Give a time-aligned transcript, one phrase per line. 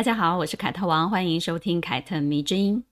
[0.00, 2.82] 大家好，我是凯特王，欢迎收听凯特迷之音。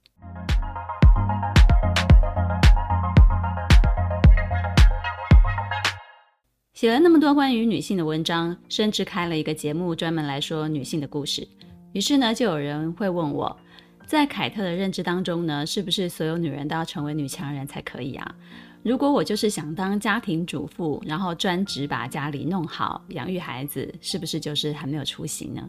[6.74, 11.48] 写了那么多关于女性的文章，甚至开了一个节目专门来说女性的故事。
[11.94, 13.58] 于是呢，就有人会问我，
[14.04, 18.34] 在凯特的认知当中呢，是不是所有女人都要成为女强人才可以啊？
[18.82, 25.66] 如果我就是想当家庭主妇，然后专职把家里弄好，养育孩子，是不是就是很没有出息呢？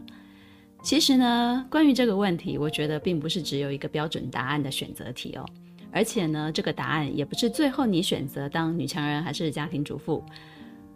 [0.82, 5.44] 其实呢，关于这个问题，我觉得并不是只有一个标准答案的选择题哦。
[5.92, 10.24] 而且呢，这个答案也不是最后你选择当女强人还是家庭主妇。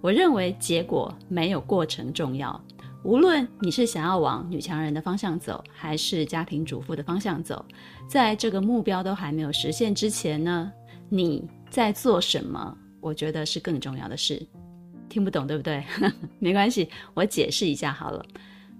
[0.00, 2.60] 我认为结果没有过程重要。
[3.02, 7.64] 无论你是想要往女强人的方向走，还是家庭主妇的方向走，
[8.08, 10.72] 在这个目标都还没有实现之前呢，
[11.08, 12.76] 你在做什么？
[13.00, 14.44] 我觉得是更重要的事。
[15.08, 15.84] 听不懂对不对？
[16.40, 18.24] 没关系，我解释一下好了。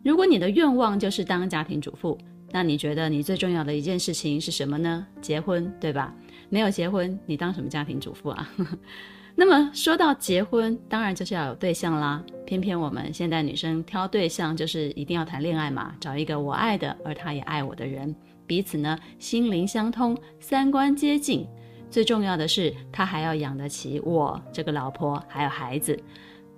[0.05, 2.17] 如果你的愿望就是当家庭主妇，
[2.53, 5.07] 那你觉得你最重要的一件事情是什么呢？
[5.21, 6.15] 结婚，对吧？
[6.51, 8.49] 没有结婚，你当什么家庭主妇啊？
[9.35, 12.23] 那么说到结婚，当然就是要有对象啦。
[12.47, 18.15] 偏偏我们现代女生挑对象，就是一定要谈恋爱嘛，找一个我爱的，而他也爱我的人，
[18.47, 21.47] 彼此呢心灵相通，三观接近。
[21.91, 25.99] 最重要的是，他还要养得起我这个老婆，还有孩子。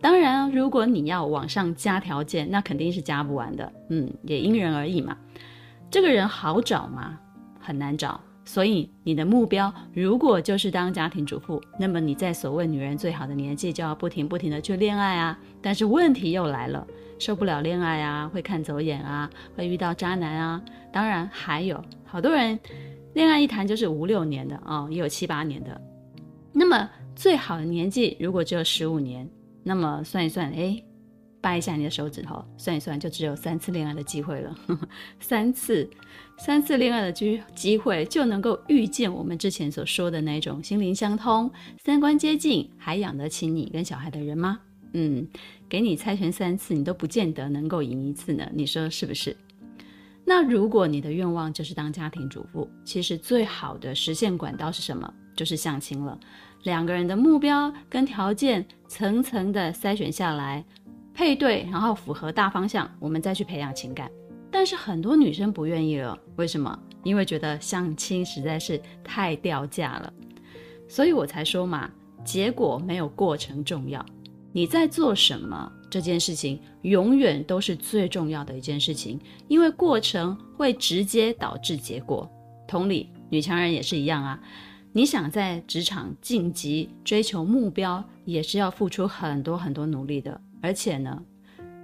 [0.00, 3.72] 当然，如果你要往上加条件，那肯定是加不完的。
[3.88, 5.16] 嗯，也因人而异嘛。
[5.90, 7.18] 这个人好找吗？
[7.58, 8.20] 很难找。
[8.44, 15.36] 所以你的目标如果就是当家庭主妇，那么你在所谓女人最好的年纪就要不停不停的去恋爱啊。
[15.60, 16.86] 但是问题又来了，
[17.18, 20.62] 受不了恋爱啊，会看走眼啊，会遇到渣男啊。
[20.92, 22.56] 当然还有好多人，
[23.14, 25.80] 恋爱一谈就是五六年的啊，也有七八年的。
[26.52, 29.28] 那么最好的年纪如果只有十五年，
[29.66, 30.80] 那么算一算，哎。
[31.38, 34.52] 掰一下你的手指头，算一算，就只有三次恋爱的机会了。
[35.20, 35.88] 三次，
[36.38, 41.48] 三次恋爱的机机会就能够遇见我们之前所说的那种心灵相通、
[41.84, 44.58] 三观接近，还养得起你跟小孩的人吗？
[44.94, 45.24] 嗯，
[45.68, 48.50] 给你猜拳三次，你都不见得能够赢一次呢。
[48.52, 49.36] 你说是不是？
[50.24, 55.14] 那如果你的愿望就是当家庭主妇，其实最好的实现管道是什么？
[55.36, 56.18] 就是相亲了。
[56.66, 60.62] 两个人的目标跟条件层层的筛选下来。
[61.14, 64.10] 配对，然后符合大方向，我们再去培养情感。
[64.50, 66.76] 但是很多女生不愿意了，为什么？
[67.04, 70.12] 因为觉得相亲实在是太掉价了。
[70.88, 71.88] 所以我才说嘛，
[72.24, 74.04] 结果没有过程重要。
[74.52, 82.28] 你在做什么这件事情，永远都是最重要的一件事情，因为过程会直接导致结果。
[82.66, 84.40] 同理，女强人也是一样啊。
[84.96, 90.40] 你想在职场晋级、追求目标，也是要付出很多很多努力的。
[90.62, 91.22] 而且呢，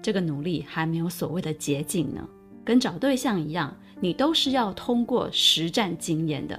[0.01, 2.27] 这个努力还没有所谓的捷径呢，
[2.65, 6.59] 跟找对象一样，你都是要通过实战经验的。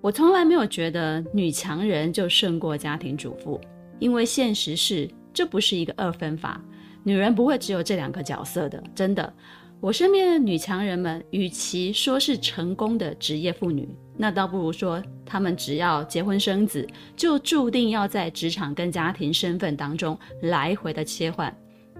[0.00, 3.60] 我从来没有觉得女强人就胜过家庭主妇，
[4.00, 6.60] 因为现实是这不是一个二分法，
[7.04, 9.32] 女人不会只有这两个角色的，真的。
[9.80, 13.88] 我身边的女强人们，与其说是成功的职业妇女，
[14.22, 16.86] 那倒不如说他们只要结婚生子，
[17.16, 21.50] 就注定要在职场跟家庭身份当中来回的切换。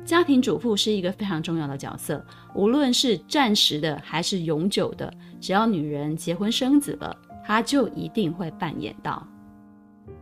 [0.04, 2.22] 家庭主妇是一个非常重要的角色，
[2.54, 5.10] 无论是暂时的还是永久的，
[5.41, 9.26] 只要女人结婚生子了，她就一定会扮演到。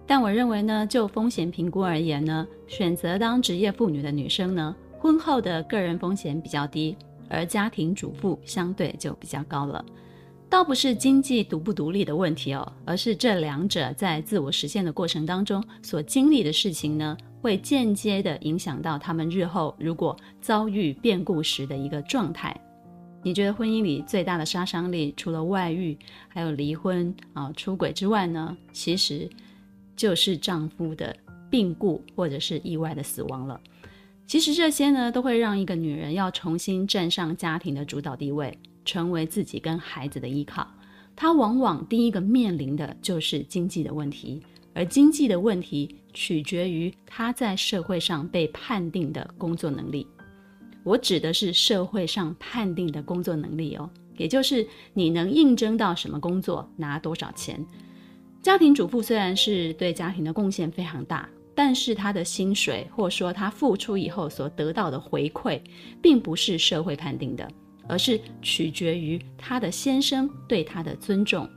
[0.06, 6.97] 但我认为呢，就风险评估而言呢，选择当职业妇女的女生呢，婚后的个人风险比较低。
[7.28, 9.84] 而家庭主妇相对就比较高了，
[10.50, 22.59] 倒不是经济独不独立的问题哦，而是这两者在自我实现的过程当中所经历的事情呢，会间接的影响到他们日后如果遭遇变故时的一个状态。
[23.22, 25.98] 你觉得婚姻里最大的杀伤力，除了外遇，
[26.28, 29.28] 还有离婚啊、出轨之外呢，其实
[29.94, 31.15] 就是丈夫的
[31.51, 33.60] 病故或者是意外的死亡了。
[34.27, 38.56] 其实这些呢，都会让一个女人要重新站上家庭的主导地位，
[38.89, 40.67] 成为自己跟孩子的依靠。
[41.15, 44.43] 他往往第一个面临的就是经济的问题，
[44.73, 50.07] 而经济的问题取决于他在社会上被判定的工作能力。
[50.85, 57.63] 我指的是社会上判定的工作能力哦，也就是你能应征到什么工作，拿多少钱。
[58.41, 61.29] 家庭主妇虽然是对家庭的贡献非常大。
[61.59, 65.61] 但是他的薪水或说他付出以后所得到的回馈，
[66.01, 67.51] 并不是社会判定的，
[67.89, 71.49] 而是取决于她的先生对她的尊重，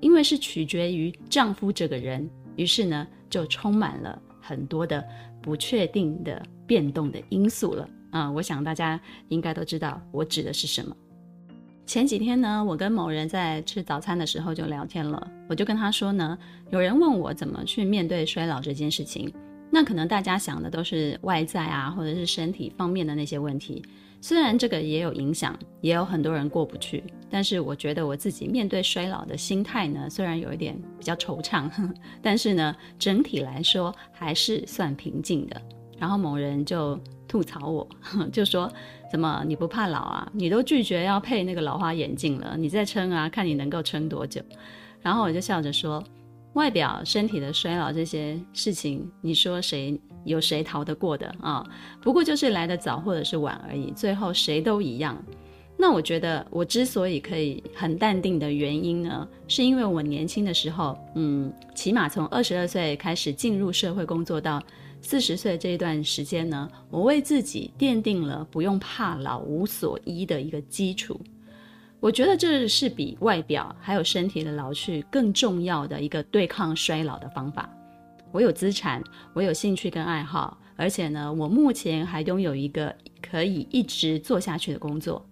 [0.00, 5.04] 因为是取决于丈夫这个人，于是呢，就充满了很多的
[5.42, 7.88] 不确定的变动的因素了。
[8.10, 10.96] 啊、我想大家应该都知道我指的是什么。
[11.84, 16.36] 前几天呢，我跟某人在吃早餐的时候就聊天了，我就跟他说呢，
[16.70, 19.30] 有人问我怎么去面对衰老这件事情，
[19.70, 23.84] 那可能大家想的都是外在啊，或者是身体方面的那些问题，
[24.20, 31.70] 虽然这个也有影响，也有很多人过不去，但是我觉得我自己面对衰老的心态呢，虽然有一点比较惆怅，
[32.22, 35.60] 但是呢，整体来说还是算平静的。
[35.98, 37.88] 然后某人就吐槽我，
[38.32, 38.70] 就说。
[39.08, 40.28] 怎么你不怕老啊？
[40.32, 44.42] 你都拒绝要配那个老花眼镜了，你再撑啊，看你能够撑多久。
[45.00, 46.02] 然后我就笑着说，
[46.56, 51.62] 外表身体的衰老这些事情，你说谁有谁逃得过的啊？
[52.00, 55.22] 不过就是来得早或者是晚而已，最后谁都一样。
[55.76, 64.62] 那我觉得我之所以可以很淡定的原因呢，是因为我年轻的时候，嗯，起码从二十二岁开始进入社会工作到。
[65.02, 71.20] 四十岁这一段时间呢，我为自己奠定了不用怕老、无所依的一个基础。
[72.06, 77.68] 我觉得这是比外表还有身体的老去更重要的一个对抗衰老的方法。
[78.30, 85.26] 我有资产，我有兴趣跟爱好，而且呢，我目前还拥有一个可以一直做下去的工作。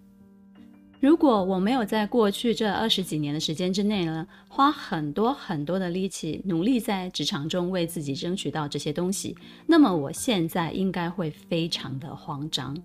[0.98, 12.76] 如果我没有在过去这二十几年的时间之内呢，花很多很多的力气，努力在职场中为自己争取到这些东西，那么我现在应该会非常的慌张。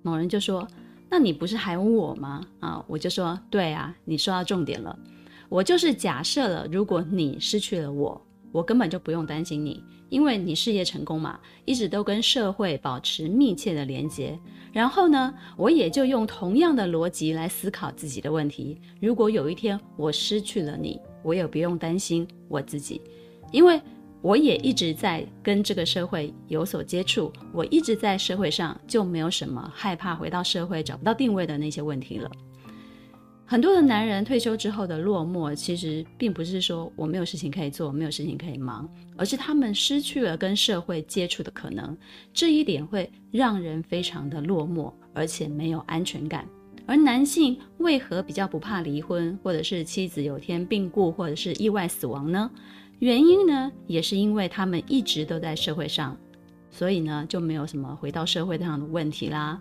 [0.00, 0.66] 某人就说
[1.08, 4.98] ：“那你不是还有我吗？”啊，我就说：“对啊，你说到重点了。
[5.48, 8.20] 我就是假设了，如果你失去了我，
[8.52, 14.38] 我根本就不用担心你。”因为你事业成功嘛，一直都跟社会保持密切的连接。
[14.72, 18.80] 然后呢，我也就用同样的逻辑来思考自己的问题。
[19.00, 23.00] 如果有一天我失去了你，我也不用担心我自己，
[23.50, 23.82] 因为
[24.26, 32.28] 我也一直在跟这个社会有所接触，我一直在社会上，就没有什么害怕回到社会找不到定位的那些问题了。
[33.44, 41.96] 很多的男人退休之后的落寞，其实并不是说我没有事情可以做，没有事情可以忙，而是他们失去了跟社会接触的可能。
[42.34, 46.44] 这一点会让人非常的落寞，而且没有安全感。
[46.84, 52.50] 而男性为何比较不怕离婚，或者是妻子有天病故，或者是意外死亡呢？
[52.98, 56.16] 原因呢，也是因为他们一直都在社会上，
[56.70, 59.60] 所以呢，就没有什么回到社会这样的问题啦。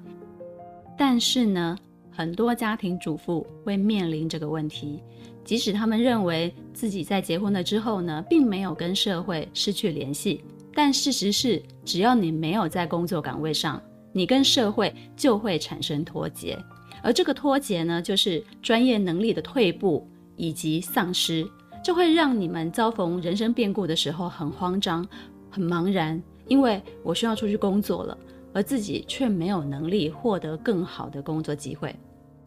[0.98, 1.78] 但是呢，
[2.10, 5.04] 很多家庭主妇会面临这个问题，
[5.44, 10.42] 即使他们认为自己在结婚了之后呢，并没有跟社会失去联系，
[10.74, 13.82] 但事实是，只要你没有在工作岗位上，
[14.14, 16.58] 你跟社会就会产生脱节，
[17.04, 21.46] 而这个脱节呢，就是专业能力的退步以及丧失，
[21.86, 25.08] 这会让你们遭逢人生变故的时候很慌张、
[25.52, 28.18] 很茫然，因为我需要出去工作了。
[28.56, 31.96] 而自己却没有能力获得更好的工作机会，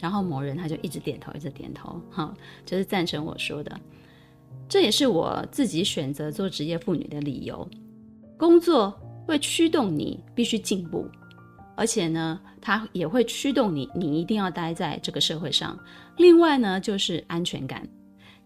[0.01, 2.35] 然后某人他就一直点头，一直点头，哈，
[2.67, 3.71] 就是赞成我说的。
[4.69, 7.69] 这也是我自己选择做职业妇女的理由。
[8.37, 8.93] 工作
[9.25, 11.07] 会驱动你必须进步，
[11.77, 15.79] 而且呢，它也会驱动你，你一定要待在这个社会上。
[16.17, 17.89] 另外呢，就是安全感。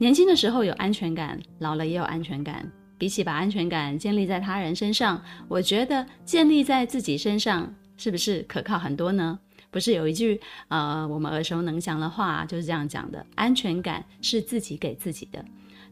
[0.03, 2.69] 年轻的时候有安全感，老了也有安全感。
[2.99, 9.39] 比起把安全感建立在他人身上，我觉得建立在自己身上是不是可靠很多呢？
[9.71, 15.45] 不是有一句呃我们耳熟能详的话就是这样讲的：安全感是自己给自己的。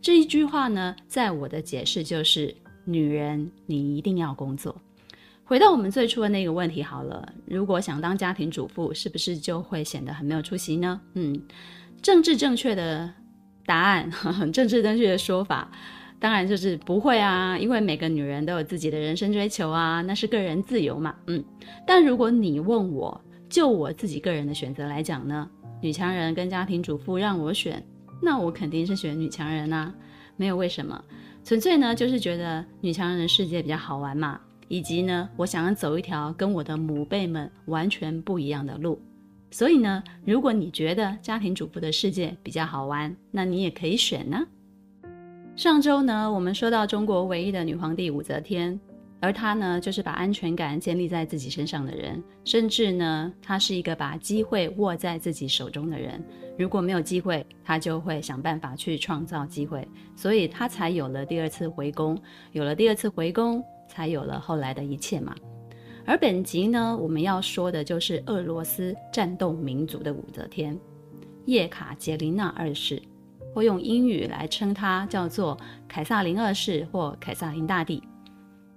[0.03, 2.53] 这一句话呢，在我的解释就是：
[2.85, 4.77] 女人，你一定要工作。
[5.45, 11.01] 回到我们最初的那个问题好了，如果想当家庭主妇，是不是就会显得很没有出息呢？
[11.15, 11.41] 嗯，
[12.03, 13.13] 政治正确的
[13.71, 15.71] 答案， 很政治正确的说法。
[16.19, 21.15] 当然就是不会啊，因为每个女人都有自己的人生追求啊，那是个人自由嘛。
[21.29, 21.43] 嗯，
[21.87, 25.49] 但如果你问我，就我自己个人的选择来讲呢，
[25.81, 27.81] 女强人跟家庭主妇让我选，
[28.21, 29.95] 那我肯定是选女强人啊，
[30.37, 31.01] 没有为什么，
[31.45, 39.01] 纯粹呢就是觉得女强人的世界比较好玩嘛，以及呢我想要走一条跟我的母辈们完全不一样的路，
[39.51, 44.47] 所以呢，如果你觉得家庭主妇的世界比较好玩，那你也可以选呢。
[45.57, 48.79] 上周呢，我们说到中国唯一的女皇帝武则天，
[49.21, 56.25] 而她呢，就是把安全感建立在自己身上的人，甚至呢，她是一个把机会握在自己手中的人。
[56.57, 62.17] 如果没有机会，她就会想办法去创造机会，所以她才有了第二次回宫。
[62.53, 65.35] 有了第二次回宫，才有了后来的一切嘛。
[66.07, 70.77] 而本集呢，我们要说的就是俄罗斯战斗民族的武则天
[71.45, 73.01] 叶卡捷琳娜二世，
[73.55, 78.03] 或用英语来称她叫做凯撒琳二世或凯撒琳大帝。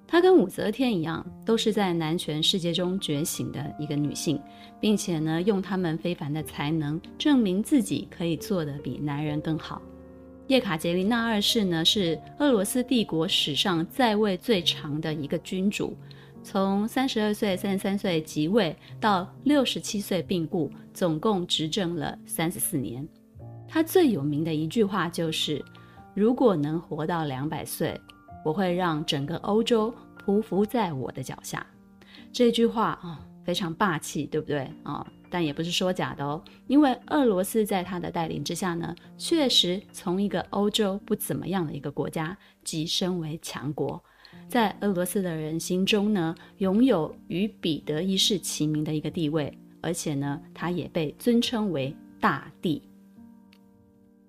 [0.05, 4.39] 她跟武则天一样，都是在男权世界中觉醒的一个女性，
[4.79, 9.81] 并且呢，用她们非凡的才能证明自己可以做得比男人更好。
[10.47, 15.95] 叶卡捷琳娜二世呢，是俄罗斯帝国史上在位最长的一个君主。
[16.43, 23.07] 从三十二岁、三十三岁即位到六十七岁病故，总共执政了三十四年。
[23.67, 25.63] 他最有名的一句话就是
[26.13, 27.99] ：“如果能活到两百岁，
[28.43, 29.91] 我会让整个欧洲
[30.25, 31.65] 匍匐在我的脚下。”
[32.31, 44.03] 这句话啊、非常霸气，对不对啊、但也不是说假的哦，因为俄罗斯在他的带领之下呢，确实从一个欧洲不怎么样的一个国家，跻身为强国。
[44.53, 52.79] 在俄罗斯的人心中呢，拥有与彼得一世齐名的一个地位，而且呢，他也被尊称为大帝。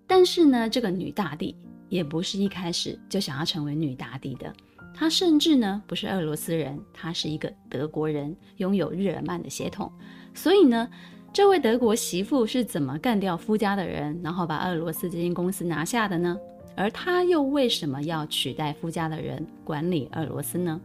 [0.06, 1.54] 但是呢，这个女大帝
[1.90, 4.50] 也不是一开始就想要成为女大帝的，
[4.94, 9.92] 她甚至呢不是俄罗斯人，她是一个德国人，拥有日耳曼的血统。
[10.32, 10.88] 所以呢，
[11.34, 16.34] 这位德国媳妇是怎么干掉夫家的人，然后把俄罗斯这间公司拿下的呢？
[16.76, 20.80] 而他又为什么要取代夫家的人管理俄罗斯呢？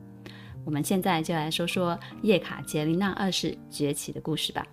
[0.66, 4.66] 我们现在就来说说叶卡捷琳娜二世崛起的故事吧。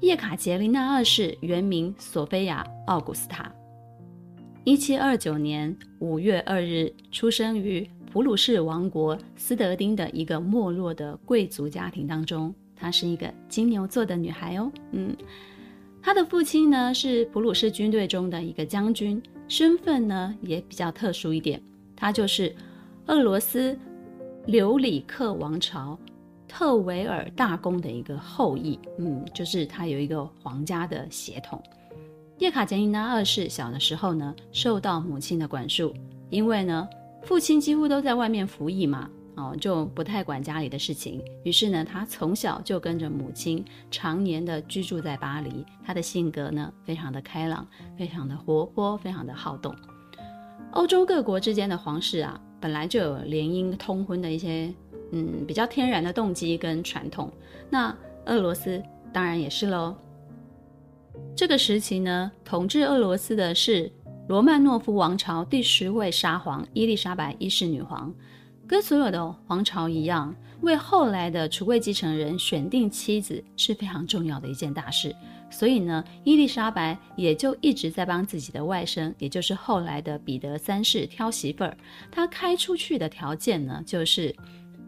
[0.00, 3.50] 叶卡捷琳娜二世原名索菲亚·奥古斯塔，
[4.64, 12.54] 一七二九年五月二日出生于普鲁士王国斯德丁的一个没落的贵族家庭当中。
[12.76, 14.70] 她是一个金牛座的女孩哦。
[14.90, 15.16] 嗯，
[16.02, 19.22] 她的父亲呢是普鲁士军队中的一个将军。
[19.48, 21.60] 身份呢也比较特殊一点，
[21.94, 22.54] 他就是
[23.06, 23.78] 俄罗斯
[24.46, 25.98] 留里克王朝
[26.48, 31.62] 特维尔大公的一个后裔，嗯，就是他有一个皇家的血统。
[32.38, 35.94] 叶卡捷琳娜二世小的时候呢，受到母亲的管束，
[36.30, 36.88] 因为呢
[37.22, 39.08] 父亲几乎都在外面服役嘛。
[39.36, 41.22] 哦，就不太管家里的事情。
[41.42, 45.64] 于是呢，他从小就跟着母亲，常年的居住在巴黎。
[45.84, 47.66] 他的性格呢，非常的开朗，
[47.98, 49.74] 非常的活泼，非常的好动。
[50.72, 54.72] 欧洲各国之间的皇室啊，本来就有联姻通婚的一些
[55.12, 57.32] 嗯比较天然的动机跟传统。
[57.68, 59.94] 那俄罗斯当然也是喽。
[61.36, 63.90] 这个时期呢，统治俄罗斯的是
[64.28, 68.12] 罗曼诺夫王朝第十位沙皇伊丽莎白一世女皇。
[68.74, 75.14] 跟所有的皇朝一样，为后来的储位继承人选定妻子是非常重要的一件大事。
[75.48, 81.78] 所以呢，伊丽莎白也就一直在帮自己的外甥，也就是后来的彼得三世挑媳妇儿。
[82.10, 84.34] 他开出去的条件呢，就是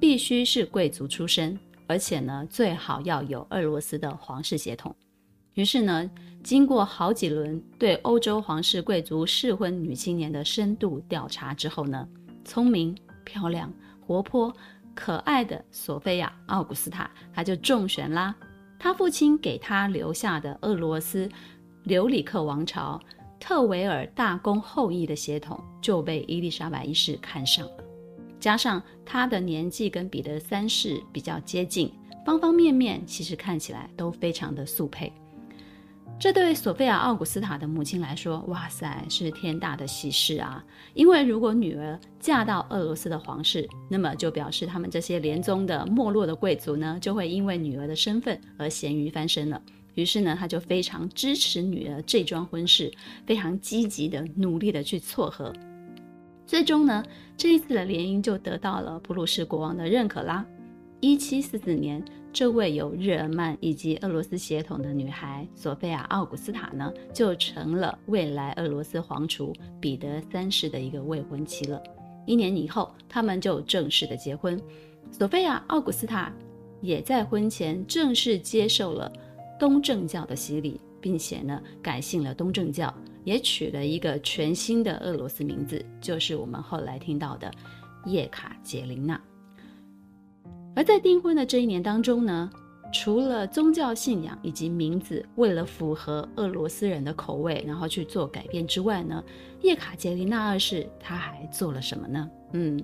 [0.01, 4.93] 必须是贵族出身，而且呢，最好要有俄罗斯的皇室血统。
[5.55, 6.11] 于是呢，
[6.43, 12.09] 经过好几轮对欧洲皇室贵族适婚女青年的深度调查之后呢，
[12.45, 12.93] 聪明。
[13.27, 14.51] 漂亮、活泼、
[14.95, 18.35] 可爱的索菲亚·奥古斯塔，她就中选啦。
[18.79, 21.29] 她父亲给她留下的俄罗斯
[21.83, 22.99] 留里克王朝
[23.39, 27.85] 特维尔大公后裔的血统就被伊丽莎白一世看上了，
[28.41, 31.93] 加上她的年纪跟彼得三世比较接近，
[32.25, 35.13] 方方面面其实看起来都非常的速配。
[36.19, 40.65] 这对索菲亚·奥古斯塔的母亲来说，哇塞，是天大的喜事啊！
[40.95, 49.61] 因为如果女儿嫁到俄罗斯的皇室，那么就表示他们这些连宗的没落的贵族呢，就会因为女儿的身份而咸鱼翻身了。
[49.95, 52.91] 于是呢，他就非常支持女儿这桩婚事，
[53.27, 55.53] 非常积极的努力的去撮合。
[56.47, 57.05] 最终呢，
[57.37, 60.47] 这一次的联姻就得到了普鲁士国王的认可啦。
[61.01, 62.03] 一七四四年。
[62.37, 71.83] 这位有日耳曼以及俄罗斯血统的女孩索菲亚·奥古斯塔呢，就成了未来俄罗斯皇储彼得三世的一个未婚妻了。
[72.27, 74.61] 一年以后，他们就正式的结婚。
[75.11, 76.31] 索菲亚·奥古斯塔
[76.83, 79.11] 也在婚前正式接受了
[79.59, 87.51] 东正教的洗礼，并且呢，改信了东正教，也取了一个全新的俄罗斯名字，就是我们后来听到的
[88.05, 89.19] 叶卡捷琳娜。
[90.77, 92.51] 而在订婚的这一年当中呢，
[92.93, 99.25] 除了宗教信仰以及名字为了符合俄罗斯人的口味，然后去做改变之外呢，
[99.63, 102.31] 叶卡捷琳娜二世她还做了什么呢？
[102.53, 102.79] 嗯，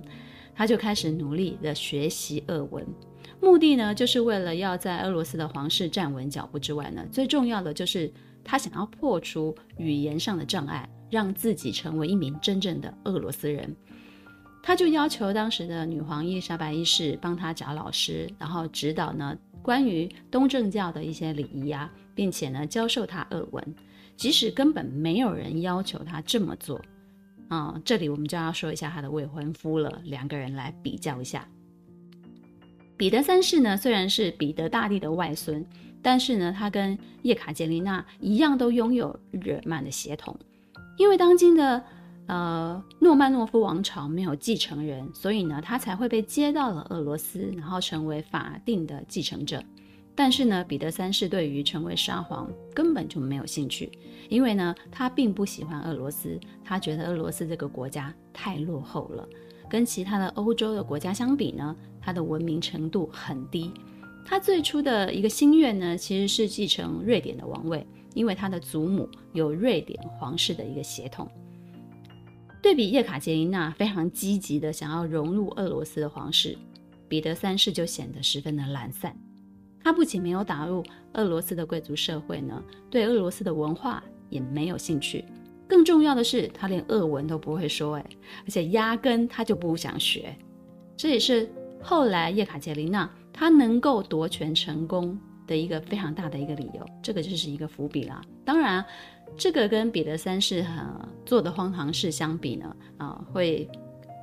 [0.55, 2.83] 她就开始努力的学习俄文，
[3.39, 8.11] 目的呢就是为了要在俄罗斯的皇室站稳脚步之外呢，最重要的就是
[8.43, 13.75] 她想要破除语言上的障碍，让自己成为一名真正的俄罗斯人。
[14.65, 23.75] 他就要求当时的女皇伊莎白一世帮他找老师，然后指导呢关于东正教的一些礼仪啊，并且呢教授他俄文，
[24.15, 26.77] 即使根本没有人要求他这么做。
[27.49, 31.45] 啊、嗯，这里我们就要说一下他的未婚夫了，两个人来比较一下。
[32.95, 35.63] 彼得三世呢，虽然是彼得大帝的外孙，
[36.01, 40.39] 但是呢，他跟叶卡捷琳娜一样，都拥有日耳曼的血统。
[40.97, 41.83] 因为当今的
[42.27, 49.63] 呃诺曼诺夫王朝没有继承人，所以呢，他才会被接到了俄罗斯，然后成为法定的继承者。
[50.15, 53.91] 但是呢，彼得三世对于成为沙皇根本就没有兴趣，
[54.29, 59.27] 因为呢，他并不喜欢俄罗斯，他觉得俄罗斯这个国家太落后了。
[59.67, 63.71] 跟其他的欧洲的国家相比呢，他的文明程度很低。
[64.23, 71.27] 他最初的一个心愿呢，其实是继承瑞典的王位，因为他的祖母有瑞典皇室的一个血统。
[72.63, 76.57] 对比叶卡捷琳娜非常积极的想要融入俄罗斯的皇室，
[77.09, 79.13] 彼得三世就显得十分的懒散。
[79.83, 85.25] 他不仅没有打入俄罗斯的贵族社会呢，对俄罗斯的文化也没有兴趣。
[85.67, 88.05] 更重要的是，他连俄文都不会说，哎，
[88.45, 90.33] 而且压根他就不想学。
[90.95, 91.51] 这也是
[91.81, 96.85] 后来叶卡捷琳娜她能够夺权成功的一个非常大的一个理由。
[97.01, 98.21] 这个就是一个伏笔啦。
[98.45, 98.85] 当然，
[99.37, 103.69] 这个跟彼得三世呃做的荒唐事相比呢，啊、会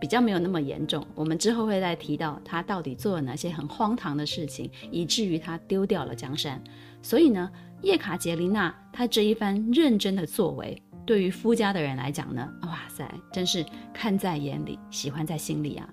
[0.01, 1.07] 比较没有那么严重。
[1.15, 6.63] 我们之后会再提到他到底做了哪些很荒唐的事情，以至于他丢掉了江山。
[7.03, 7.51] 所以呢，
[7.83, 10.81] 叶卡捷琳娜她这一番认真的作为。
[11.07, 15.89] 对于夫家的人来讲呢，哇塞，真是看在眼里，喜欢在心里啊！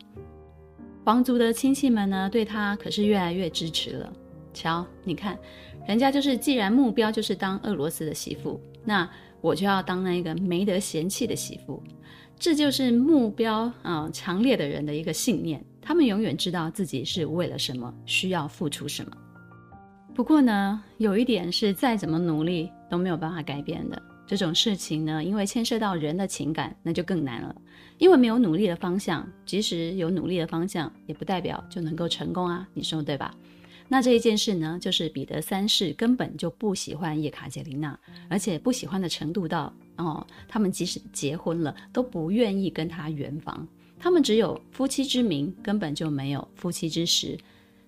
[1.03, 4.13] 皇族的亲戚们呢，对他可是越来越支持了。
[4.53, 5.38] 瞧，你看，
[5.88, 9.10] 人家就是既然目标就是当俄罗斯的媳妇，那
[9.41, 11.84] 我就要当那个没得嫌弃的媳妇。
[12.39, 15.62] 这就是目标啊、强烈的人的一个信念。
[15.82, 19.12] 他们永远知道自己是为了什么，需要付出什么。
[20.15, 24.02] 不过呢，有一点是再怎么努力都没有办法改变的。
[24.26, 27.56] 这种事情呢，因为牵涉到人的情感，那就更难了。
[27.97, 32.67] 因为没有努力的方向，即使有努力的方向，也不代表就能够成功啊。
[32.73, 33.34] 你说对吧？
[33.89, 37.97] 那这一件事呢，就是彼得三世根本就不喜欢叶卡捷琳娜，
[38.30, 43.67] 而且不喜欢的程度到哦，他们即使结婚了，都不愿意跟他圆房。
[44.00, 47.38] 他们只有夫妻之名，根本就没有夫妻之实。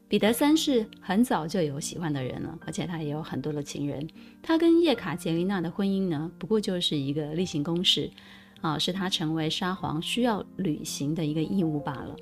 [0.08, 4.08] 彼得三世很早就有喜欢的人了，而且他也有很多的情人。
[4.42, 8.10] 他跟叶卡捷琳娜的婚姻呢，不过就是一个例行公事，
[8.62, 12.16] 啊，是他成为沙皇需要履行的一个义务罢了。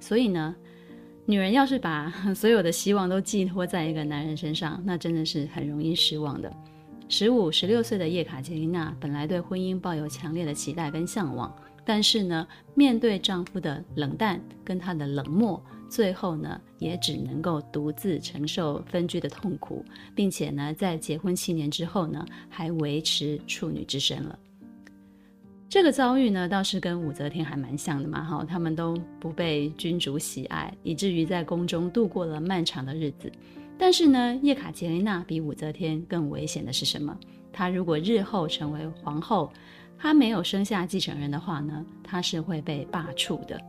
[0.00, 0.56] 所以呢，
[1.26, 6.52] 女人要是把 所有的希望都寄托在一个男人身上，那真的是很容易失望的。
[7.08, 15.62] 十五、十六岁的叶卡捷琳娜本来对婚姻抱有强烈的期待跟向往，但是呢，面对丈夫的冷淡跟他的冷漠。
[15.88, 19.84] 最后呢，也只能够独自承受分居的痛苦，
[20.14, 24.38] 并且呢，在结婚七年之后呢，还维持处女之身了。
[25.74, 33.28] 这个遭遇呢，倒是跟武则天还蛮像的嘛，哈，他们都不被君主喜爱，以至于在宫中度过了漫长的日子。
[33.76, 37.18] 但是呢，叶卡捷琳娜比武则天更危险的是什么？
[37.52, 39.52] 她如果日后成为皇后，
[39.98, 43.60] 她没有生下继承人的话呢，她是会被罢黜的。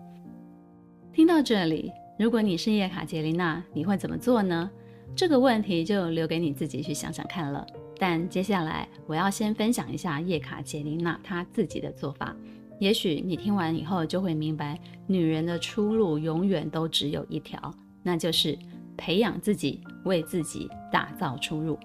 [1.11, 1.91] 听到这里。
[2.19, 4.69] 如果你是叶卡捷琳娜，你会怎么做呢？
[5.15, 7.65] 这个问题就留给你自己去想想看了。
[7.97, 12.35] 但接下来我要先分享一下叶卡捷琳娜她自己的做法。
[12.79, 18.57] 也许你听完以后就会明白，女人的出路永远都只有一条，那就是
[18.97, 21.79] 培养自己，为自己打造出路。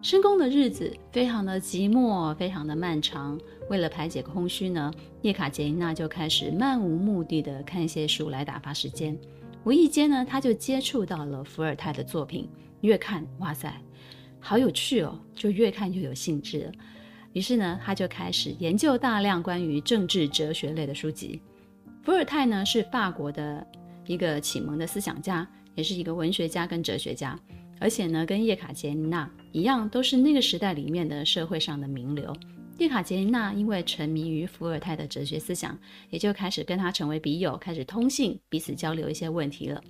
[0.00, 3.38] 深宫的日子非常的寂寞，非常的漫长。
[3.70, 9.16] 为了排解空虚呢，叶卡捷琳娜就开始漫无目的的看一些书来打发时间。
[9.62, 12.48] 无意间呢，她就接触到了伏尔泰的作品，
[12.80, 13.72] 越看哇塞，
[14.44, 16.72] 好有趣哦，就越看越有兴致了。
[17.32, 21.40] 于是呢，他就开始研究大量关于政治哲学类的书籍。
[22.02, 23.64] 伏尔泰呢，是法国的
[24.06, 27.38] 一个启蒙的思想家，也是一个文学家跟哲学家。
[27.80, 32.36] 而且呢，跟叶卡捷琳娜一样，都是那个时代里面的社会上的名流。
[32.78, 35.78] 叶卡捷琳娜因为沉迷于伏尔泰的哲学思想，
[36.10, 39.82] 也就开始跟他成为笔友，开始通信，彼此交流一些问题了。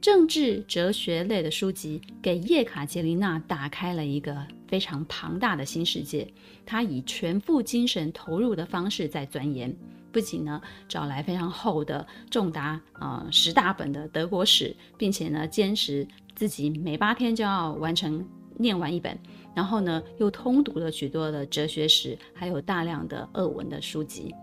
[0.00, 4.36] 政治哲学类的书籍给叶卡捷琳娜打开了一个
[4.68, 6.26] 非常庞大的新世界。
[6.64, 9.74] 她以全副精神投入的方式在钻研，
[10.12, 16.06] 不仅呢找来非常厚的重达呃十大本的德国史，并且呢坚持。
[16.34, 18.22] 自己每八天就要完成
[18.58, 19.18] 念完一本，
[19.54, 24.34] 然后呢，又通读了许多的哲学史，还有大量的俄文的书籍。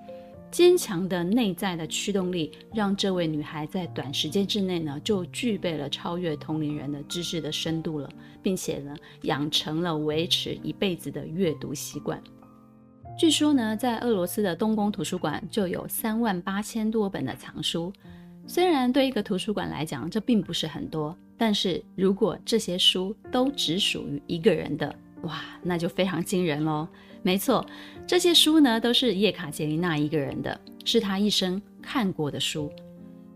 [0.53, 8.07] 坚强的内在的驱动力，让这位女孩在短时间之内呢，就具备了超越同龄人的知识的深度了，
[8.43, 12.21] 并且呢，养成了维持一辈子的阅读习惯。
[13.17, 17.91] 据说呢，在俄罗斯的东宫图书馆就有三万八千多本的藏书。
[18.45, 26.87] 虽然对一个图书馆来讲，这并不是很多，但是如果这些书都只属于一个人的，哇，那就非常惊人喽。
[27.23, 27.65] 没错，
[28.05, 32.69] 这些书呢，都是叶卡捷琳娜一个人的，是她一生看过的书。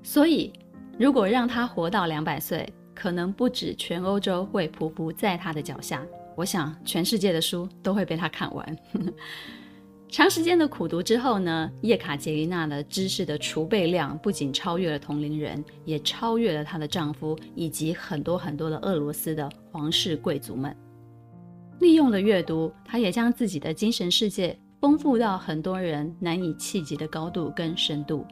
[0.04, 0.52] 所以，
[1.00, 8.78] 如果让她活到两百岁，可能不止全欧洲会匍匐在她的脚下，我想全世界的书都会被她看完。
[10.10, 20.76] 长时间的苦读之后呢，叶卡捷琳娜的知识的储备量不仅超越了同龄人，也超越了她的丈夫以及很多很多的俄罗斯的皇室贵族们。
[21.80, 28.26] 利用了阅读，他也将自己的精神世界丰富到很多人难以企及的高度跟深度。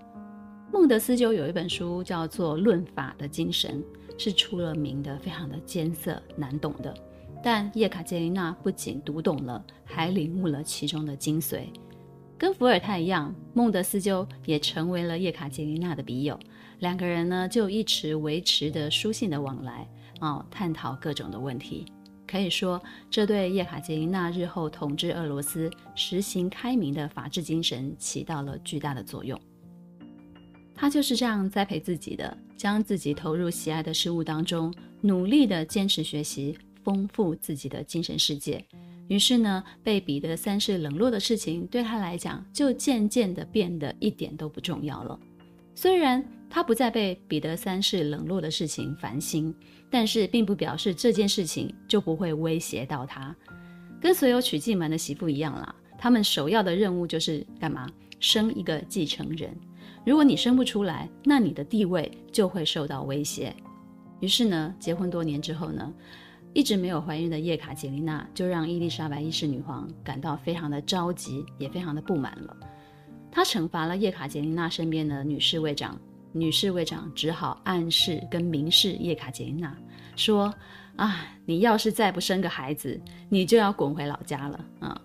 [0.73, 3.83] 孟德斯鸠有一本书叫做《论法的精神》，
[4.21, 6.93] 是出了名的，非常的艰涩难懂的。
[7.43, 11.67] 但叶卡捷琳娜不仅读懂了，还领悟了其中的精髓。
[12.37, 16.37] 跟伏尔泰一样，孟德斯鸠也成为了叶卡捷琳娜的笔友。
[16.79, 19.87] 两个人呢，就一直维持着书信的往来，
[20.19, 21.85] 哦，探讨各种的问题。
[22.35, 29.39] 可以说，这对叶卡捷琳娜日后统治俄罗斯、实行开明的法治精神起到了巨大的作用。
[30.75, 36.57] 她就是这样栽培自己的，将自己投入喜爱的事物当中，努力地坚持学习。
[36.83, 38.63] 丰富自己的精神世界，
[39.07, 45.19] 于是呢，被彼得三世冷落的事情对他来讲，就渐渐的变得一点都不重要了。
[45.73, 46.23] 虽然
[46.55, 49.53] 他不再被彼得三世冷落的事情烦心，
[49.89, 53.35] 但是并不表示这件事情就不会威胁到他。
[53.99, 57.89] 跟所有娶进门的媳妇一样啦，他们首要的任务就是干嘛？
[58.21, 59.53] 生一个继承人。
[60.05, 63.53] 如果你生不出来，那你的地位就会受到威胁。
[64.21, 65.93] 于是呢，结婚多年之后呢，
[66.53, 72.55] 一直没有怀孕的叶卡捷琳娜，就让伊丽莎白一世女皇感到非常的着急，也非常的不满了。
[73.29, 75.99] 她惩罚了叶卡捷琳娜身边的女侍卫长，
[76.37, 79.73] 女侍卫长只好暗示跟明示叶卡捷琳娜
[80.17, 80.53] 说
[80.97, 85.01] ：“啊，你要是再不生个孩子，你就要滚回老家了。”啊，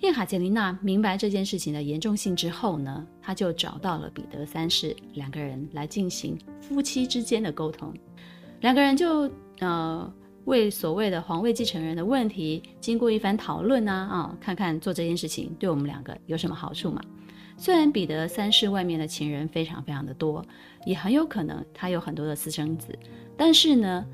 [0.00, 7.92] 叶卡捷琳娜明白这件事情的严重性之后呢，她就找到了彼得三世，两个人来进行夫妻之间的沟通，
[8.60, 10.12] 两个人就呃。
[10.46, 17.00] 为所谓的皇位继承人的问题，经过一番讨论啊，啊、看看做这件事情对我们两个有什么好处嘛？
[17.60, 20.42] 虽然彼得三世外面的情人非常非常的多，
[20.86, 22.98] 也很有可能他有很多的私生子，
[23.36, 24.06] 但是呢，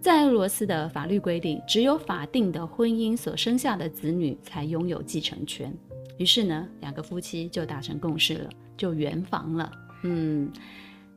[0.00, 5.70] 在俄罗斯的法律规定，只有法定的婚姻所生下的子女才拥有继承权。
[6.16, 9.70] 于是呢，两个夫妻就达成共识了，就圆房了。
[10.04, 10.50] 嗯。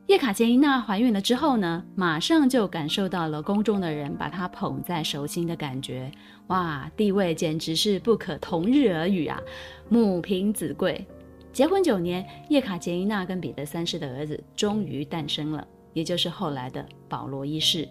[0.07, 6.11] 叶卡捷琳娜怀孕了之后呢，马上就感受到了宫中的人把她捧在手心的感觉，
[6.47, 9.39] 哇，地位简直是不可同日而语啊！
[9.87, 11.07] 母凭子贵。
[11.53, 17.87] 结婚九年，叶卡捷琳娜跟彼得三世的儿子终于诞生了，也就是后来的保罗一世。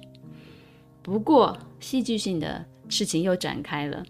[1.03, 4.03] 不过，戏剧性的事情又展开了。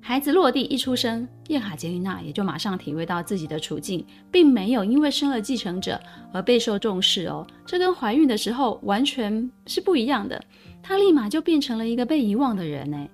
[0.00, 6.00] 孩子落地一出生，叶卡捷琳娜也就马上体会到自己的处境，并没有因为生了继承者
[6.32, 7.46] 而备受重视哦。
[7.64, 10.42] 这跟怀孕的时候完全是不一样的。
[10.82, 13.06] 她立马就变成了一个被遗忘的人呢。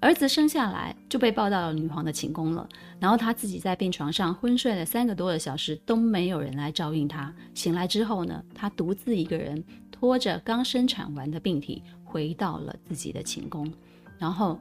[0.00, 2.68] 儿子生下来就被抱到了女皇的寝宫了，
[3.00, 7.34] 然后她自己在病床上昏睡了三个多的小时，都没有人来照应她。
[7.54, 13.72] 醒来之后呢，她独自一个人拖着刚生产完的病体回到了自己的寝宫，
[14.18, 14.58] 然后。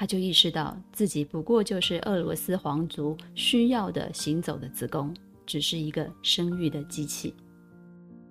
[0.00, 5.12] 他就意识到自己不过就是俄罗斯皇族需要的行走的子宫，
[5.44, 7.34] 只是一个生育的机器。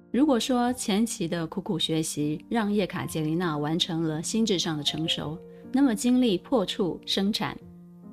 [0.09, 5.37] 如果说前期的苦苦学习让叶卡捷琳娜完成了心智上的成熟，
[5.71, 7.57] 那么经历破处生产，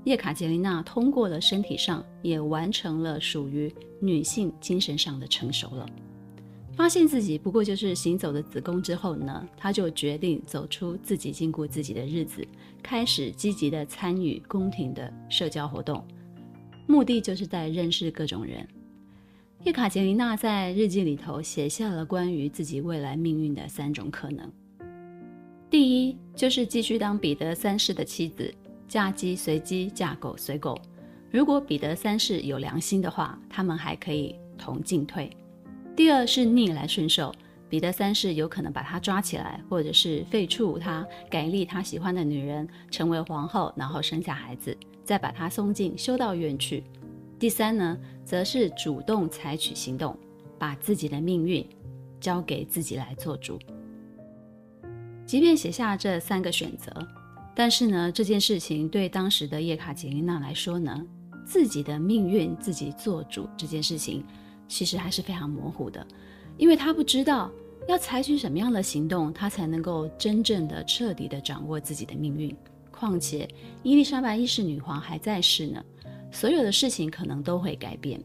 [0.05, 5.89] 叶卡捷琳娜通过了身体上也完成了属于女性精神上的成熟了。
[6.77, 12.45] 发现自己不过就是行走的子宫之后呢，她就决定走出自己禁锢自己的日子，
[12.83, 16.05] 开始积极的参与宫廷的社交活动，
[16.89, 18.67] 目的就是在认识各种人。
[19.63, 24.53] 叶卡捷琳娜在日记里头写下了关于自己未来命运的三种可能：
[25.75, 28.55] 第一，就是继续当彼得三世的妻子，
[28.87, 30.81] 嫁鸡随鸡，嫁狗随狗。
[31.33, 35.29] 如果彼得三世有良心的话，他们还可以同进退。
[35.97, 37.35] 第二是逆来顺受，
[37.69, 46.85] 彼得三世有可能把他抓起来，或者是废黜他，改立他喜欢的女人成为皇后，然后生下孩子，再把他送进修道院去。
[47.37, 50.17] 第三呢，则是主动采取行动，
[50.57, 51.69] 把自己的命运
[52.21, 53.59] 交给自己来做主。
[55.27, 56.93] 即便写下这三个选择，
[57.55, 61.03] 但是呢，这件事情对当时的叶卡捷琳娜来说呢，
[61.47, 64.25] 自己的命运自己做主这件事情，
[64.69, 66.07] 其实还是非常模糊的，
[66.59, 67.51] 因为她不知道
[67.89, 72.55] 要采取什么样的行动，她才能够真正的、彻底的掌握自己的命运。
[72.91, 73.49] 况且
[73.83, 75.83] 伊丽莎白一世女皇还在世呢。
[76.31, 78.21] 所有的事情可能都会改变，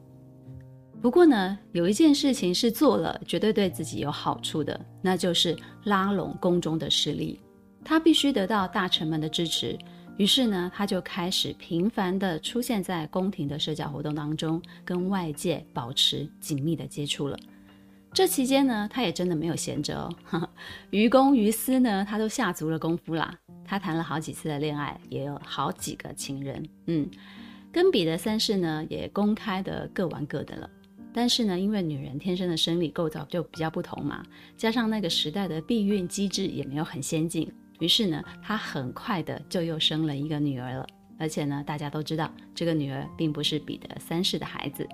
[1.01, 7.39] 不过呢，有一件事情是做了绝对对自己有好处的，那就是拉拢宫中的势力。
[7.85, 9.79] 他必须得到大臣们的支持，
[10.17, 17.39] 于是呢，他就开始频繁地出现在宫廷的社交活动当中，跟外界保持紧密的接触了。
[18.11, 20.49] 这期间呢，他也真的没有闲着哦，
[20.91, 23.33] 于公于私呢，他都下足了功夫啦。
[23.63, 27.09] 他谈了好几次的恋爱，也有好几个情人，嗯。
[27.71, 30.67] 跟彼得三世呢，也公开的各玩各的了。
[31.19, 40.87] 但是呢，因为女人天生的生理构造就比较不同嘛，加上那个时代的避孕机制也没有很先进，于是呢，她很快的就又生了一个女儿了。
[41.17, 44.87] 而且呢，大家都知道这个女儿并不是彼得三世的孩子。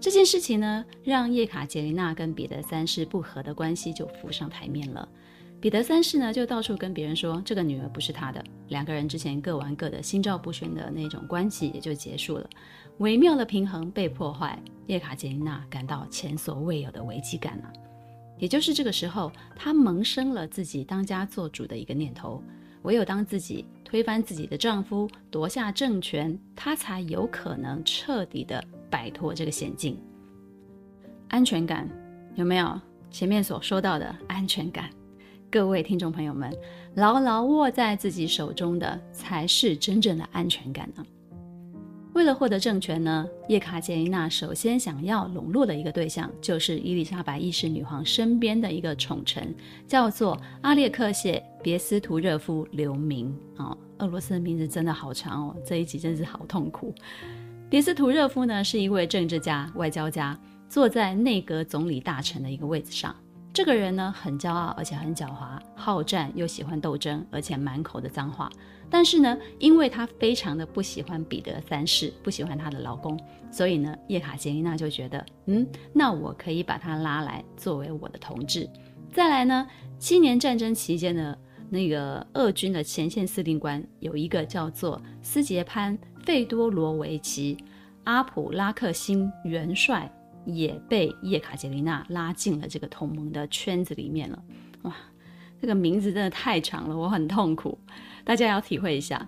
[0.00, 5.08] 这件事情呢，让叶卡捷琳娜跟彼得三世不和的关系就浮上台面了。
[5.62, 12.50] 彼得三世呢，就到处跟别人说这个女儿不是他的，两个人之前各玩各的，心照不宣的那种关系也就结束了，
[12.98, 17.72] 微妙的平衡被破坏，叶卡捷琳娜感到前所未有的危机感了。
[18.38, 22.42] 也就是这个时候，她萌生了自己当家做主的一个念头，
[22.82, 29.96] 唯有当自己推翻自己的丈夫，夺下政权，她才有可能彻底的摆脱这个险境。
[31.28, 31.88] 安全感
[32.34, 32.80] 有没有？
[33.12, 34.90] 前面所说到的安全感。
[35.52, 36.50] 各位听众朋友们，
[36.94, 41.04] 牢牢握在自己手中的才是真正的安全感呢。
[42.14, 49.54] 为了获得政权呢，叶卡捷琳娜首先想要笼络的一个对象，就是伊丽莎白一世女皇身边的一个宠臣，
[49.86, 56.94] 叫做阿列克谢别斯图热夫留名哦，俄罗斯的名字真的好长哦，这一集真是好痛苦。
[57.68, 63.14] 别斯图热夫呢，是一位政治家、外交家，坐在内阁总理大臣的一个位子上。
[63.52, 68.50] 这个人呢，很骄傲，而且很狡猾，好战又喜欢斗争，而且满口的脏话。
[68.88, 73.18] 但是呢，因为他非常的不喜欢彼得三世，不喜欢他的老公，
[73.50, 78.68] 所以呢，叶卡捷琳娜就觉得，嗯，那我可以把他拉来作为我的同志。
[79.12, 79.66] 再来呢，
[79.98, 81.38] 七年战争期间的
[81.68, 87.56] 那个俄军的前线司令官有一个叫做斯捷潘·费多罗维奇·
[88.04, 90.10] 阿普拉克辛元帅。
[90.44, 94.42] 也被叶卡捷琳娜拉进了这个同盟的圈子里面了。
[94.82, 94.94] 哇，
[95.60, 97.78] 这个名字真的太长了，我很痛苦。
[98.24, 99.26] 大家要体会一下，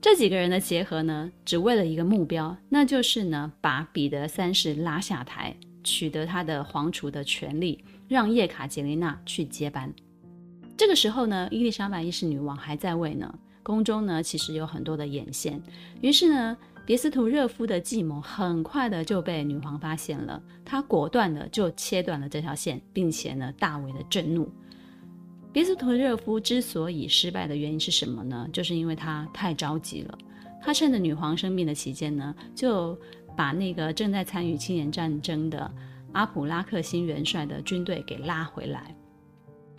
[0.00, 9.92] 这几个人的结合呢，只为了一个目标，那就是呢，把彼得三世拉下台，取得他的皇储的权利，让叶卡捷琳娜去接班。
[10.76, 15.60] 这个时候呢，伊丽莎白一世女王还在位呢，宫中呢其实有很多的眼线，
[16.00, 16.56] 于是呢。
[16.86, 24.50] 别斯图热夫的计谋很快的就被女皇发现了，她果断的就切断了这条线，并且呢大为的震怒。
[25.50, 28.46] 别斯图热夫之所以失败的原因是什么呢？
[28.52, 30.18] 就是因为他太着急了。
[30.60, 32.98] 他趁着女皇生病的期间呢，就
[33.34, 35.70] 把那个正在参与青年战争的
[36.12, 38.94] 阿普拉克辛元帅的军队给拉回来，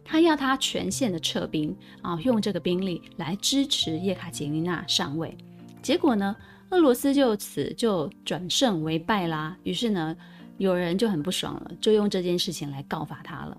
[0.04, 5.38] 他要他全线的撤兵啊，用这个兵力来支持叶卡捷琳娜上位。
[5.84, 6.36] 结果呢？
[6.72, 10.16] 俄罗斯就此就转胜为败啦，于是呢，
[10.58, 13.58] 有人就很不爽了，就用这件事情来告发他了。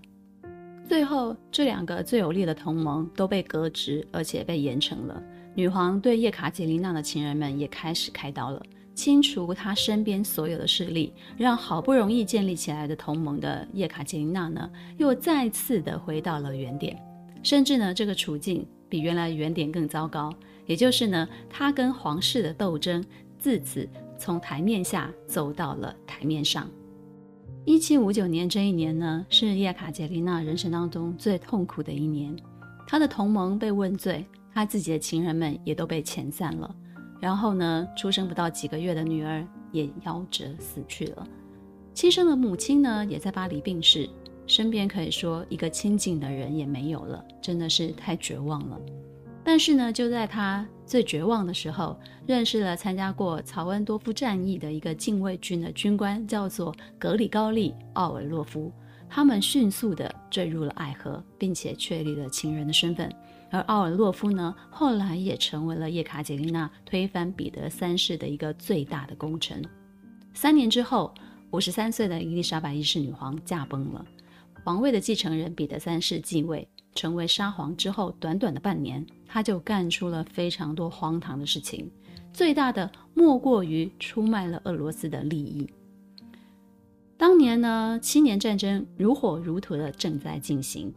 [0.88, 5.23] 最后，这两个最有力的同盟都被革职，而且被严惩了。
[5.55, 8.62] 女皇对叶卡捷琳娜的情人们也开始开刀了，
[8.95, 16.97] 清除她身边所有的势力，让好不容易建立起来的同盟的叶卡捷琳娜呢，又再次的回到了原点，
[17.42, 20.33] 甚至呢，这个处境比原来原点更糟糕。
[20.66, 23.05] 也就是呢，他跟皇室的斗争
[23.38, 26.68] 自此从台面下走到了台面上。
[27.64, 32.37] 一七五九年这一年呢，是叶卡捷琳娜人生当中最痛苦的一年。
[32.87, 34.24] 她的同盟被问罪，
[34.55, 36.74] 她自己的情人们也都被遣散了。
[37.20, 41.26] 然后呢，出生不到几个月的女儿也夭折死去了。
[41.92, 44.09] 亲生的母亲呢，也在巴黎病逝，
[44.46, 48.79] 身边可以说一个亲近的人也没有了，真的是太绝望了。
[49.48, 58.72] 但是呢，就在他最绝望的时候，认识了参加过曹恩多夫战役的一个禁卫军的军官，叫做格里高利·奥尔洛夫。
[59.09, 63.09] 他们迅速地坠入了爱河，并且确立了情人的身份。
[63.52, 69.62] 而奥尔洛夫呢，后来也成为了叶卡捷琳娜推翻彼得三世的一个最大的功臣。
[70.35, 71.14] 三年之后，
[71.52, 74.04] 五十三岁的伊丽莎白一世女皇驾崩了，
[74.66, 81.88] 皇位的继承人彼得三世继位，成为沙皇之后，短短的半年，他就干出了非常多荒唐的事情，
[82.33, 85.70] 最大的莫过于出卖了俄罗斯的利益。
[87.16, 90.92] 当年呢，七年战争如火如荼的正在进行，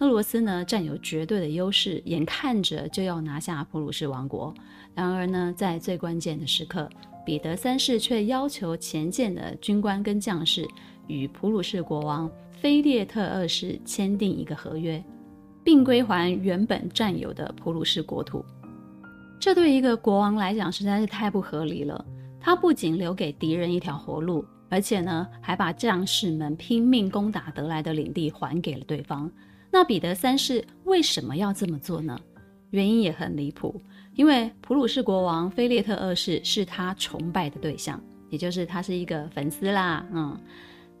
[0.00, 4.52] 俄罗斯呢占有绝对的优势，眼看着就要拿下普鲁士王国。
[4.94, 6.86] 然而呢，在最关键的时刻，
[7.24, 10.68] 彼得三世却要求前线的军官跟将士
[11.06, 12.30] 与普鲁士国王
[12.60, 15.02] 菲列特二世签订一个合约，
[15.64, 18.44] 并归还原本占有的普鲁士国土。
[19.38, 22.04] 这对一个国王来讲实在是太不合理了。
[22.38, 24.44] 他不仅留给敌人一条活路。
[24.72, 29.28] 而且呢，还把将士们拼命攻打得来的领地还给了对方。
[29.68, 32.16] 那彼得三世为什么要这么做呢？
[32.70, 33.82] 原因也很离谱，
[34.14, 40.06] 因为普鲁士国王菲列特二世是他崇拜的对象，也就是他是一个粉丝啦。
[40.12, 40.38] 嗯，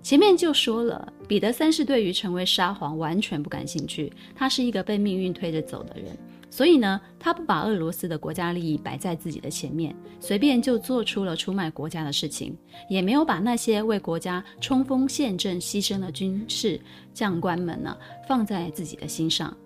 [0.02, 6.16] 前面就说了，彼得三世对于成为沙皇完全不感兴趣，他是一个被命运推着走的人。
[6.52, 12.56] 所以呢，他不把俄罗斯的国家利益摆在自己的前面，随便就做出了出卖国家的事情，
[12.88, 16.80] 也没有把那些为国家冲锋陷阵牺牲的军事
[17.14, 19.56] 将官们呢放在自己的心上。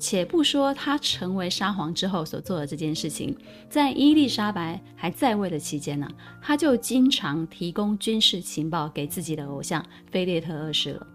[0.00, 3.36] 且不说他成为沙皇之后所做的这件事情，
[3.68, 6.08] 在伊丽莎白还在位的期间呢，
[6.40, 11.06] 他就经常提供军事情报给自己的偶像菲列特二世了。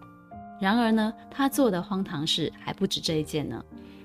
[0.60, 3.62] 然而呢，他做的荒唐事还不止这一件呢。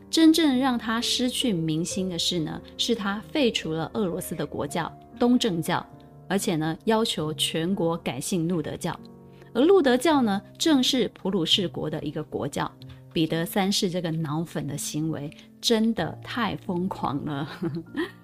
[0.09, 5.85] 真正让他失去民心的事呢，是他废除了俄罗斯的国教东正教，
[6.27, 8.99] 而且呢，要求全国改信路德教。
[9.53, 12.69] 而路德教呢，正是普鲁士国的一个国教。
[13.13, 17.47] 彼得三世这个脑粉的行为真的太疯狂了。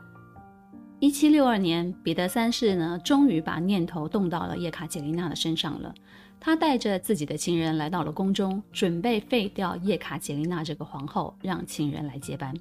[1.00, 5.94] 一七六二年，彼得三世呢，终于把念头动到了叶卡捷琳娜的身上了。
[6.40, 12.54] 他带着自己的情人来到了宫中，准备废掉叶卡捷琳娜这个皇后，让情人来接班。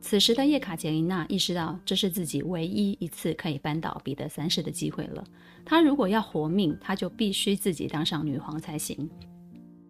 [0.00, 5.24] 此时的叶卡捷琳娜意识到，这是自己唯一一次可以扳倒彼得三世的机会了。
[5.64, 9.08] 她如果要活命，她就必须自己当上女皇才行。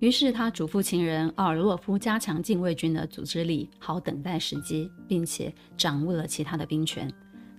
[0.00, 7.12] 于是，他嘱咐情人奥尔洛夫加强禁卫军的组织力，好等待时机，并且掌握了其他的兵权。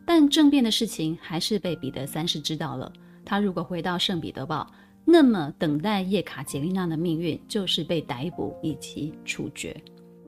[0.06, 2.91] 但政变的事情还是被彼得三世知道了。
[3.25, 4.65] 他如果回到圣彼得堡，
[5.04, 9.75] 那么，等待叶卡捷琳娜的命运就是被逮捕以及处决。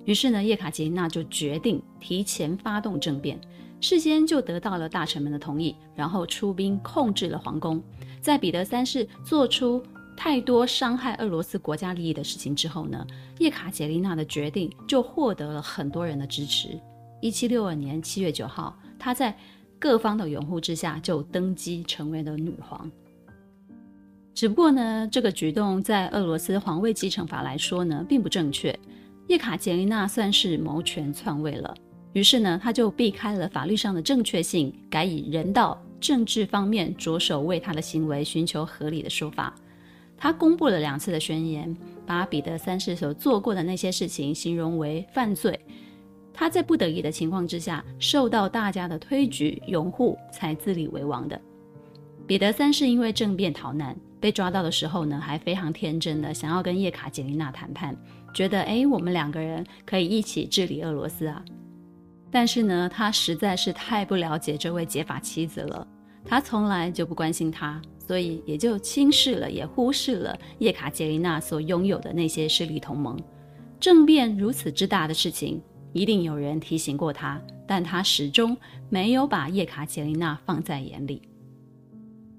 [0.04, 3.40] 于是呢，叶卡捷琳娜就决定提前发动政变，
[3.80, 7.82] 事先就得到了大臣们的同意，然后出兵控制了皇宫。
[8.20, 9.82] 在彼得三世做出
[10.16, 13.06] 太多伤害俄罗斯国家利益的事情之后呢，
[13.40, 16.80] 叶卡捷琳娜的决定就获得了很多人的支持。
[17.22, 19.36] 一七六二年七月九号，她在
[19.80, 22.90] 各方的拥护之下就登基成为了女皇。
[24.34, 28.78] 只不过呢，这个举动在俄罗斯皇位继承法来说呢，并不正确。
[29.28, 31.74] 叶卡捷琳娜算是谋权篡位了，
[32.14, 39.54] 于是呢，她就避开了法律上的正确性，改以人道、政治方面着手为她的行为寻求合理的说法。
[40.24, 45.60] 他公布了两次的宣言，把彼得三世所做过的那些事情形容为犯罪。
[46.32, 51.42] 他在不得已的情况之下，受到大家的推举拥护，才自立为王的。
[52.28, 53.98] 彼得三世因为政变逃难。
[54.20, 57.98] 被抓到的时候呢，还非常天真的想要跟叶卡捷琳娜谈判，
[58.32, 61.44] 觉得诶，我们两个人可以一起治理俄罗斯啊。
[62.30, 65.88] 但是呢，他实在是太不了解这位结发妻子了，
[66.24, 67.82] 他从来就不关心她，
[68.12, 73.18] 所以也就轻视了，也忽视了叶卡捷琳娜所拥有的那些势力同盟。
[73.80, 75.62] 政变如此之大的事情，
[75.94, 78.58] 一定有人提醒过他，但他始终
[78.90, 81.22] 没有把叶卡捷琳娜放在眼里。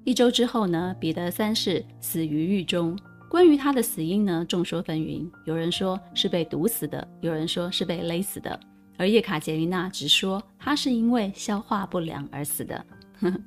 [0.04, 2.94] 一周之后呢，彼得三世死于狱中。
[3.30, 5.26] 关于他的死因呢，众说纷纭。
[5.46, 8.60] 有人说是被毒死的，有人说是被勒死的。
[8.98, 12.84] 而叶卡捷琳娜只说他是因为消化不良而死的。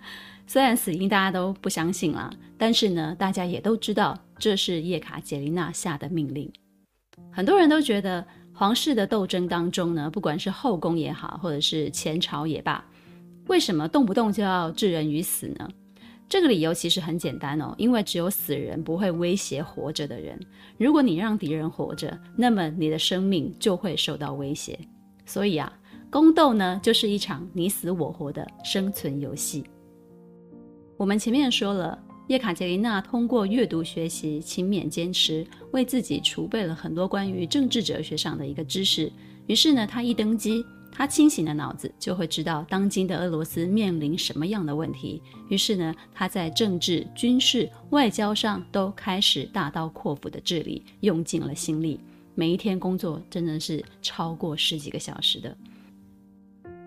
[0.47, 6.51] 虽然死因大家都不相信啦，但是呢，大家也都知道这是叶卡捷琳娜下的命令。
[7.31, 12.83] 很多人都觉得皇室的斗争当中呢，不管是后宫也好，或者是前朝也罢，
[13.47, 15.67] 为什么动不动就要置人于死呢？
[16.27, 20.39] 这个理由其实很简单哦，因为只有死人不会威胁活着的人。
[20.77, 24.77] 如果你让敌人活着，那么你的生命就会受到威胁。
[25.25, 25.71] 所以啊，
[26.09, 29.63] 宫斗呢，就是一场你死我活的生存游戏。
[30.97, 39.11] 我们前面说了，叶卡捷琳娜通过阅读学习、勤勉坚持，为自己储备了很多关于政治哲学上的一个知识。
[39.47, 45.21] 于是呢，她一登基，他清醒的脑子就会知道当今的俄罗斯面临什么样的问题。
[45.49, 51.99] 于是呢，他在政治、军事、外交上都开始大刀阔斧的治理，用尽了心力。
[52.33, 55.55] 每一天工作真的是超过十几个小时的。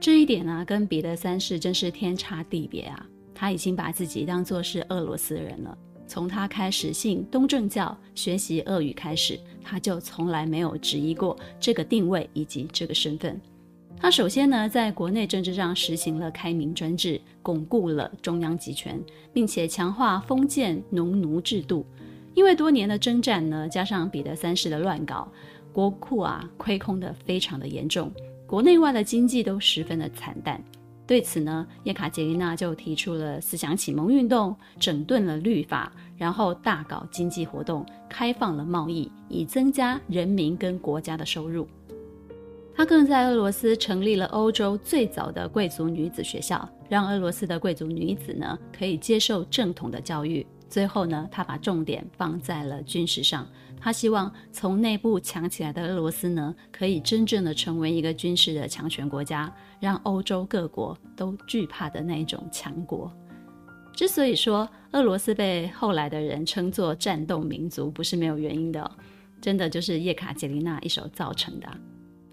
[0.00, 3.06] 这一点呢、跟彼得三世真是天差地别啊！
[3.39, 5.78] 他已经把自己当作是俄罗斯人了。
[6.09, 13.41] 从他开始信东正教、学习俄语开始，他就从来没有质疑过这个定位以及这个身份。
[13.97, 19.01] 他首先呢，在国内政治上实行了开明专制，巩固了中央集权，
[19.32, 21.86] 并且强化封建农奴制度。
[22.34, 25.30] 因为多年的征战呢，加上彼得三世的乱搞，
[25.72, 28.11] 国库啊亏空得非常的严重，
[28.47, 30.61] 国内外的经济都十分的惨淡。
[31.09, 41.66] 对此呢，叶卡捷琳娜就提出了思想启蒙运动，整顿了律法，然后大搞经济活动，开放了贸易，以增加人民跟国家的收入。
[42.76, 50.46] 他更在俄罗斯成立了欧洲最早的贵族女子学校，让俄罗斯的贵族女子呢可以接受正统的教育。
[50.68, 53.48] 最后呢，他把重点放在了军事上，
[53.81, 63.12] 他希望从内部强起来的俄罗斯呢，可以真正的成为一个军事的强权国家，让欧洲各国都惧怕的那一种强国。
[63.95, 68.89] 之所以说俄罗斯被后来的人称作战斗民族，不是没有原因的，
[69.41, 71.68] 真的就是叶卡捷琳娜一手造成的。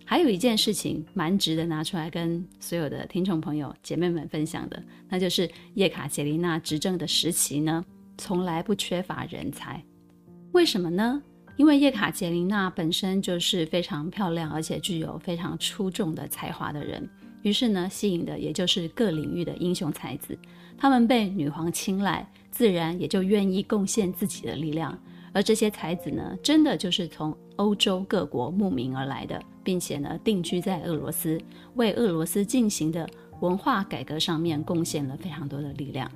[0.08, 7.84] 还有一件事情蛮值得拿出来跟所有的听众朋友、姐妹们分享的，那就是叶卡捷琳娜执政的时期呢，
[8.16, 9.84] 从来不缺乏人才。
[10.52, 11.22] 为什么呢？
[11.58, 17.10] 因为叶卡捷琳娜本身就是非常漂亮，而且具有非常出众的才华的人，
[17.44, 20.38] 于是呢，吸引的也就是各领域的英雄才子。
[20.78, 24.98] 他们被女皇青睐，自然也就愿意贡献自己的力量。
[25.34, 29.42] 而这些才子呢，真的就是从欧洲各国慕名而来的。
[29.66, 31.42] 并且呢，定居在俄罗斯，
[31.74, 36.10] 为俄罗斯进行的文化改革上面贡献了非常多的力量。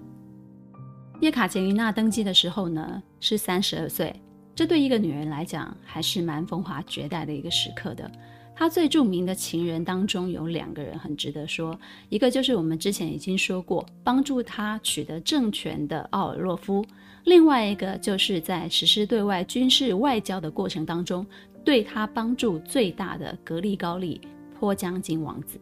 [1.20, 4.16] 叶卡捷琳娜登基的时候呢，是三十二岁，
[4.60, 8.12] 这对一个女人来讲还是蛮风华绝代的一个时刻的。
[8.53, 11.80] 她最著名的情人当中有两个人很值得说，
[12.10, 16.86] 一个就是我们之前已经说过，帮助她取得政权的奥尔洛夫，
[17.24, 21.26] 另外一个就是在实施对外军事外交的过程当中。
[21.64, 24.20] 对她帮助最大的格力高利
[24.60, 25.57] 波江金王子。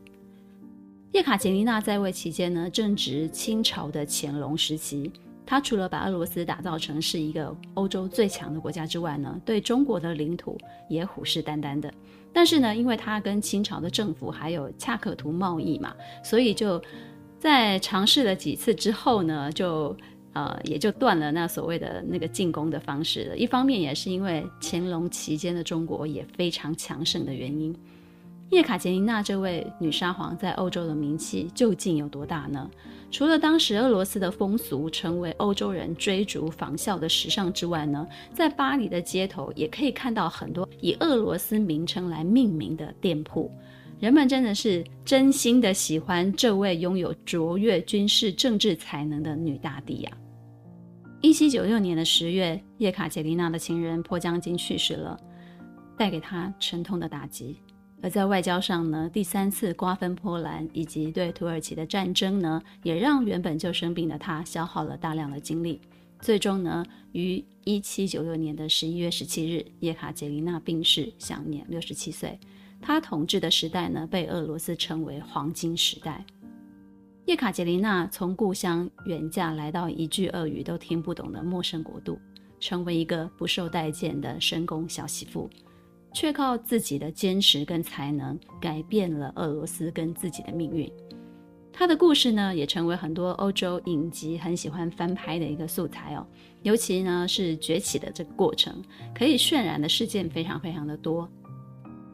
[1.11, 5.11] 叶卡捷琳娜在位期间呢，正值清朝的乾隆时期。
[5.47, 10.55] 他除了把俄罗斯打造成是一个欧洲最强的国家之外呢，对中国的领土
[10.87, 11.91] 也虎视眈眈的。
[12.31, 16.79] 但是呢，因为他跟清朝的政府还有恰克图贸易嘛，所以就
[17.39, 19.95] 在尝试了几次之后呢，就。
[20.33, 23.35] 呃，也就断了那所谓的那个进攻的方式了。
[23.35, 27.75] 一方面也是因为乾隆期间的中国也非常强盛的原因。
[28.49, 32.69] 叶卡捷琳娜这位女沙皇在欧洲的名气究竟有多大呢？
[33.11, 43.51] 除了当时俄罗斯的风俗成为欧洲人追逐仿效的时尚之外呢，在巴黎的街头也可以看到很多以俄罗斯名称来命名的店铺。
[43.99, 50.15] 人们真的是真心的喜欢这位拥有卓越军事政治才能的女大帝呀、啊。
[51.19, 55.19] 一七九六年的十月，叶卡捷琳娜的情人波江金去世了，
[55.97, 57.57] 带给她沉痛的打击。
[58.01, 65.81] 而在外交上呢，第三次瓜分波兰以及对土耳其的战争呢，也让原本就生病的她消耗了大量的精力。
[66.21, 72.39] 最终呢，于一七九六年的十一月十七日，叶卡捷琳娜病逝，享年六十七岁。
[72.79, 76.23] 她统治的时代呢，被俄罗斯称为黄金时代。
[77.25, 82.19] 叶卡捷琳娜从故乡远嫁来到一句俄语都听不懂的陌生国度，
[82.59, 85.49] 成为一个不受待见的深宫小媳妇，
[86.19, 90.91] 却靠自己的坚持跟才能改变了俄罗斯跟自己的命运。
[91.71, 96.25] 他的故事呢，也成为很多欧洲影集很喜欢翻拍的一个素材哦。
[96.63, 101.29] 尤其呢是崛起的这个过程，可以渲染的事件非常非常的多。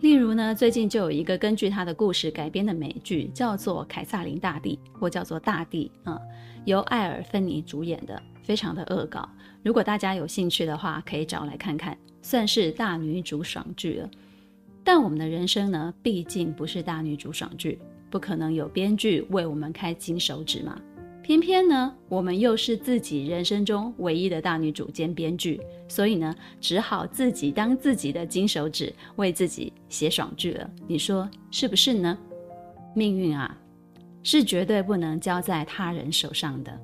[0.02, 9.30] 例如呢，最近就有一个根据他的故事改编的美剧，叫做《凯撒琳大帝》或叫做《大帝》啊、嗯，由艾尔芬尼主演的，非常的恶搞。
[9.64, 14.10] 如果大家有兴趣的话，可以找来看看，算是大女主爽剧了。
[14.84, 17.78] 但我们的人生呢，毕竟不是大女主爽剧，
[18.10, 20.82] 不可能有编剧为我们开金手指嘛。
[21.22, 30.70] 偏偏呢，我们又是自己人生中唯一的大女主兼编剧，所以呢，只好自己当自己的金手指，为自己写爽剧了。
[30.86, 32.18] 你说是不是呢？
[32.94, 33.58] 命运啊，
[34.22, 36.78] 是绝对不能交在他人手上的。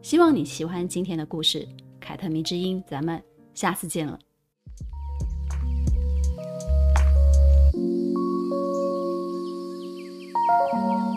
[0.00, 1.66] 希望你喜欢今天的故事，
[1.98, 3.20] 凯特迷之音，咱们
[3.52, 4.16] 下次见了。
[10.58, 11.09] Música